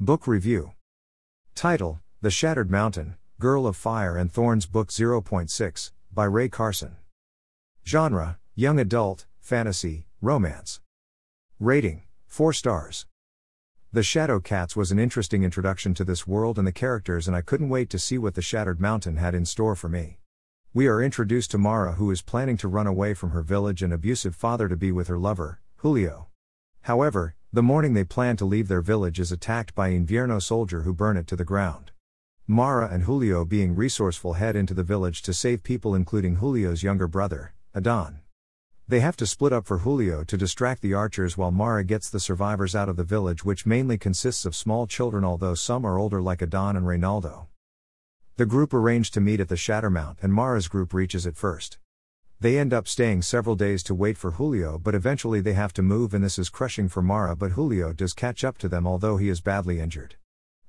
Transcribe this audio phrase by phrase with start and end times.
[0.00, 0.74] Book Review
[1.56, 6.98] Title The Shattered Mountain, Girl of Fire and Thorns Book 0.6, by Rae Carson.
[7.84, 10.80] Genre Young Adult, Fantasy, Romance.
[11.58, 13.06] Rating 4 stars.
[13.92, 17.40] The Shadow Cats was an interesting introduction to this world and the characters, and I
[17.40, 20.18] couldn't wait to see what the Shattered Mountain had in store for me.
[20.72, 23.92] We are introduced to Mara, who is planning to run away from her village and
[23.92, 26.28] abusive father to be with her lover, Julio.
[26.82, 30.92] However, the morning they plan to leave their village is attacked by Invierno soldier who
[30.92, 31.92] burn it to the ground.
[32.46, 37.08] Mara and Julio, being resourceful, head into the village to save people, including Julio's younger
[37.08, 38.20] brother, Adon.
[38.86, 42.20] They have to split up for Julio to distract the archers while Mara gets the
[42.20, 46.20] survivors out of the village, which mainly consists of small children, although some are older,
[46.20, 47.46] like Adon and Reynaldo.
[48.36, 51.78] The group arrange to meet at the Shattermount, and Mara's group reaches it first.
[52.40, 55.82] They end up staying several days to wait for Julio, but eventually they have to
[55.82, 57.34] move, and this is crushing for Mara.
[57.34, 60.14] But Julio does catch up to them, although he is badly injured.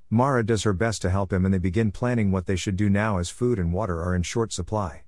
[0.10, 2.90] Mara does her best to help him, and they begin planning what they should do
[2.90, 5.04] now as food and water are in short supply.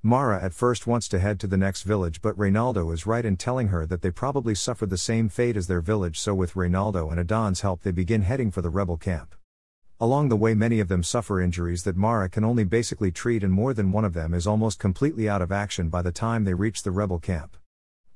[0.00, 3.36] Mara at first wants to head to the next village, but Reynaldo is right in
[3.36, 7.10] telling her that they probably suffered the same fate as their village, so with Reynaldo
[7.10, 9.34] and Adon's help, they begin heading for the rebel camp.
[9.98, 13.50] Along the way, many of them suffer injuries that Mara can only basically treat, and
[13.50, 16.52] more than one of them is almost completely out of action by the time they
[16.52, 17.56] reach the rebel camp.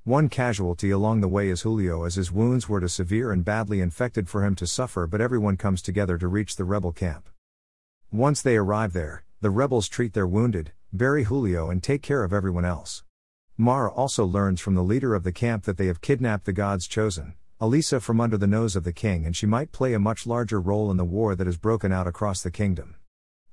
[0.04, 3.80] One casualty along the way is Julio, as his wounds were too severe and badly
[3.80, 7.30] infected for him to suffer, but everyone comes together to reach the rebel camp.
[8.12, 12.32] Once they arrive there, the rebels treat their wounded, bury Julio, and take care of
[12.34, 13.04] everyone else.
[13.56, 16.86] Mara also learns from the leader of the camp that they have kidnapped the gods
[16.86, 20.26] chosen, Elisa from under the nose of the king, and she might play a much
[20.26, 22.96] larger role in the war that has broken out across the kingdom.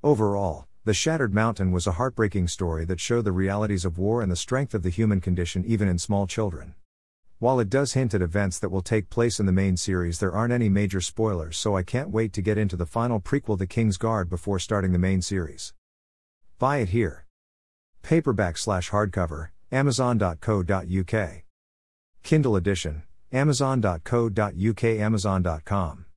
[0.02, 4.32] Overall, The Shattered Mountain was a heartbreaking story that showed the realities of war and
[4.32, 6.74] the strength of the human condition even in small children.
[7.40, 10.32] While it does hint at events that will take place in the main series, there
[10.32, 13.68] aren't any major spoilers, so I can't wait to get into the final prequel, The
[13.68, 15.74] King's Guard, before starting the main series.
[16.60, 17.26] Buy it here.
[18.04, 21.30] Paperback slash hardcover, Amazon.co.uk.
[22.24, 26.08] Kindle edition, Amazon.co.uk, Amazon.com.